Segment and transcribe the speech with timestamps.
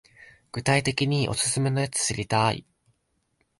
[0.51, 2.65] 具体的にオススメのやつ知りたい